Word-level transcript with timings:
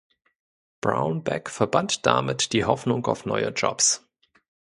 Brownback 0.81 1.47
verband 1.47 2.07
damit 2.07 2.53
die 2.53 2.65
Hoffnung 2.65 3.05
auf 3.05 3.27
neue 3.27 3.49
Jobs. 3.49 4.03